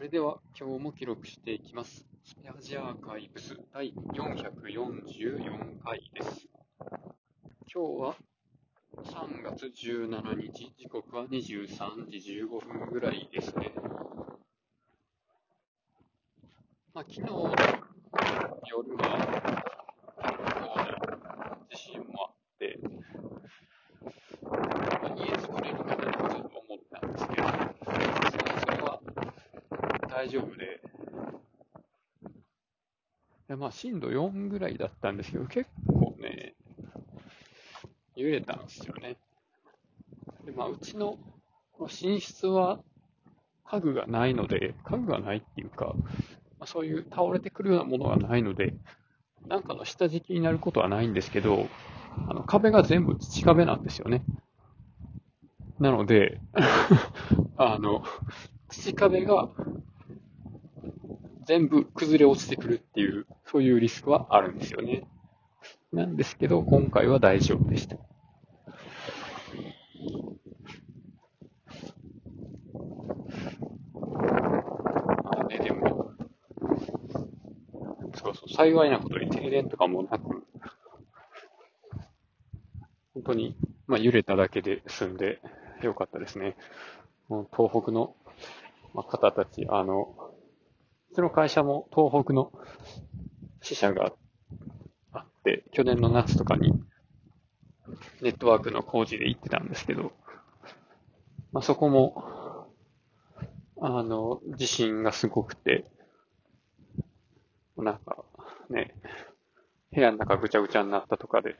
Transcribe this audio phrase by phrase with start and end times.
[0.00, 2.06] それでは今日も記録していきます。
[2.24, 6.48] スペアジアーカイブス第444回です。
[7.70, 8.16] 今日は
[8.96, 13.74] 3月17日、時刻は23時15分ぐらいですね。
[16.94, 17.20] まあ、昨日
[18.70, 19.18] 夜は
[20.22, 22.80] 結構地震もあって、
[24.40, 24.50] ま
[25.10, 27.48] あ家作れるかなとちょっと思ったんですけど、
[28.62, 29.00] それは
[30.20, 30.82] 大丈夫で、
[33.48, 36.52] でまあ、震度4ぐらいだったんですけど、結構ね、
[38.16, 39.16] 揺れたんですよね。
[40.44, 41.16] で、まあ、うちの
[41.80, 42.80] 寝室は
[43.64, 45.94] 家具がないので、家具がないっていうか、
[46.58, 48.74] まあ、そういう倒れてくるようなものがないので、
[49.46, 51.66] なんかの下敷きになることはないんですけど、
[52.28, 54.22] あの壁が全部土壁なんですよね。
[55.78, 56.42] なので、
[57.56, 58.04] あの、
[58.70, 59.48] 土壁が
[61.50, 65.02] 全部崩れ落ちてくるっていう、そういうリスクはあるんですよね。
[65.92, 67.96] なんですけど、今回は大丈夫でした。
[75.24, 76.12] まあね、でも、
[78.14, 80.46] そうそう、幸いなことに停電とかもなく、
[83.12, 83.56] 本当に、
[83.88, 85.40] まあ揺れただけで済んで
[85.82, 86.54] よかったですね。
[87.26, 88.14] もう東北の
[88.94, 90.30] まあ方たち、あの、
[91.10, 92.52] うちの会社も東北の
[93.62, 94.12] 支社が
[95.12, 96.72] あって、去年の夏とかに
[98.20, 100.12] ネットワークの工事で行ってたんですけど、
[101.52, 102.68] まあ、そこも、
[103.80, 105.84] あの、地震がすごくて、
[107.76, 108.24] なんか
[108.68, 108.94] ね、
[109.92, 111.56] 部屋の中ぐちゃぐちゃになったとかで、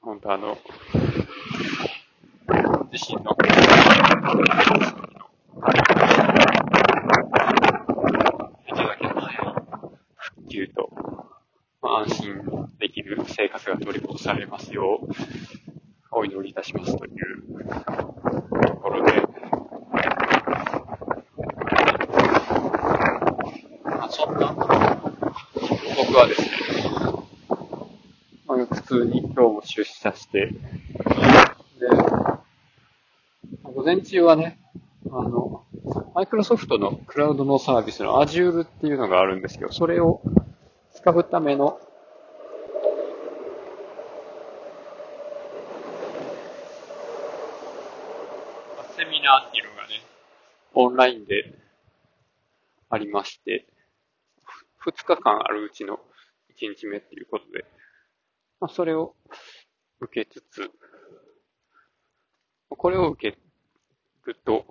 [0.00, 0.58] 本当あの、
[2.90, 3.48] 地震の、で
[8.72, 9.54] きるだけの早い
[10.16, 10.90] 復旧と、
[11.82, 14.98] まあ、安心できる生活が取り戻されますよ。
[15.02, 15.08] う、
[16.10, 17.14] お祈りいたしますという
[18.66, 19.22] ところで、
[23.84, 26.48] まあ、そんな、僕はですね、
[28.48, 30.56] まあ、普通に今日も出社して、で、
[33.62, 34.58] 午前中はね、
[35.08, 35.62] あの、
[36.16, 40.20] マイクロソフトのクラウドのサービスの Azure っていうのがあるんですけど、それを
[40.94, 41.78] 使うための
[48.96, 50.00] セミナーっていうのがね、
[50.72, 51.54] オンラインで
[52.88, 53.66] ありまして、
[54.86, 56.00] 2日間あるうちの
[56.58, 57.66] 1日目っていうことで、
[58.58, 59.14] まあ、それを
[60.00, 60.70] 受けつつ、
[62.70, 63.38] これを受け
[64.24, 64.64] ると、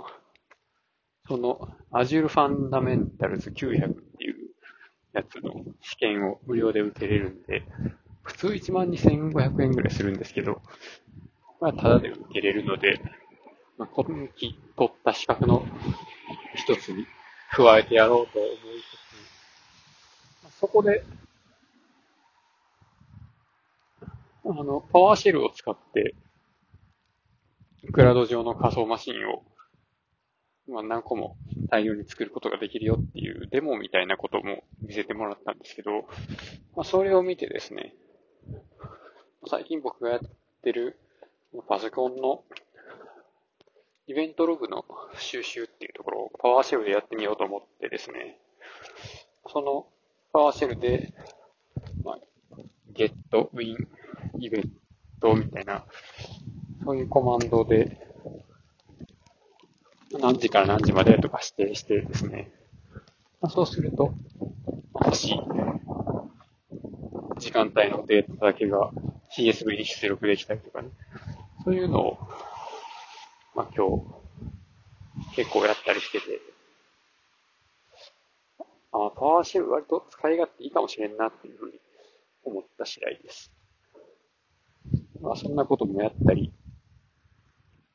[1.28, 4.50] その Azure Fundamentals 900っていう
[5.14, 7.62] やつの試験を無料で受けれるんで、
[8.24, 10.64] 普通12,500円ぐらいするんですけど、
[11.62, 13.00] まあ、ただで受けれるので、
[13.78, 15.66] まあ、今期取った資格の
[16.56, 17.06] 一つに
[17.52, 21.04] 加えてやろうと思いつつ、まあそこで、
[24.46, 26.16] あの、パワーシェルを使って、
[27.92, 29.44] クラウド上の仮想マシンを、
[30.68, 31.38] まあ、何個も
[31.70, 36.08] 大量に作ることができるよっていうデモみたいなことも見せてもらったんですけど、
[36.76, 37.94] まあ、それを見てですね、
[39.48, 40.20] 最近僕がやっ
[40.64, 40.98] てる
[41.68, 42.44] パソコンの
[44.08, 44.86] イベントログの
[45.18, 48.38] 収集っていうところをパワーシェルでやってみようと思ってですね、
[49.48, 49.88] その
[50.32, 51.14] パワーシェルで、
[52.04, 52.20] まあ、
[52.94, 53.14] get,
[53.54, 53.88] win,
[54.40, 54.72] イベン
[55.20, 55.86] トみたいな、
[56.84, 57.98] そういうコマンドで、
[60.12, 62.52] 何時から何時までとか指定してですね、
[63.42, 64.14] まあ、そうすると、
[64.94, 65.40] 欲しい
[67.40, 68.92] 時間帯のデータだけが
[69.36, 70.90] CSV に出力できたりとかね、
[71.64, 72.18] そういうのを、
[73.76, 76.40] 今日結構やったりしてて、
[78.94, 81.74] あパワーシェル割と使い勝手いいかもしれんなっていうふうに
[82.46, 83.52] 思った次第です。
[85.22, 86.54] まあそんなこともやったり、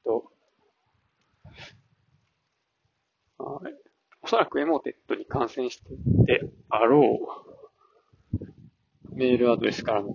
[0.05, 0.25] と、
[3.39, 3.75] はい
[4.23, 5.85] おそらくエモテットに感染して
[6.27, 7.19] てあろ
[9.13, 9.17] う。
[9.17, 10.15] メールアドレスからの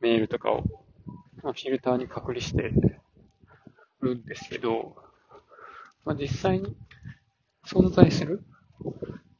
[0.00, 2.72] メールとかをフィルターに隔離して
[4.00, 4.96] るんですけど、
[6.04, 6.76] まあ、実際に
[7.66, 8.44] 存在する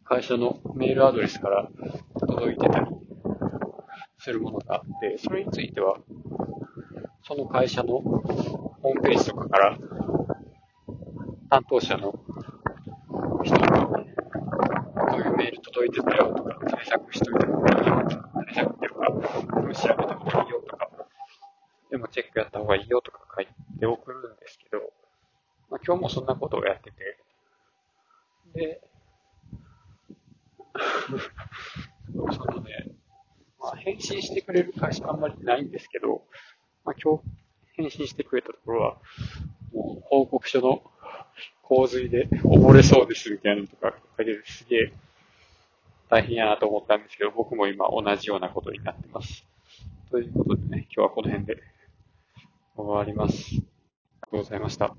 [0.05, 1.69] 会社のメールアドレスから
[2.21, 2.87] 届いてたり
[4.19, 5.97] するものがあって、それについては、
[7.23, 9.79] その会社のホームページとかから
[11.51, 12.15] 担当者の
[13.45, 19.07] 人にこういうメール届いてたよとか、対策しといた方がいいよとか、対策っていうか、
[19.75, 20.91] 調べた方がいいよとか、
[21.91, 23.08] でもチェックやった方がいいよとか
[23.71, 24.93] 書いて送るんですけど、
[25.71, 27.19] まあ、今日もそんなことをやってて、
[28.55, 28.81] で、
[32.33, 32.89] そのね、
[33.61, 36.23] まあ、返信してくれる会社あんまりないんですけど、
[36.85, 37.25] まあ、今日
[37.75, 38.97] 返信してくれたところは、
[39.73, 40.83] もう報告書の
[41.63, 44.93] 洪水で溺れそうですみたいなのとか書いててすげえ
[46.09, 49.45] 大変やなと思ったんですけど、僕も今同じようなことになってます。
[50.11, 51.63] ということでね、今日はこの辺で
[52.79, 53.63] 終わります。
[54.23, 54.97] ありがとうございました。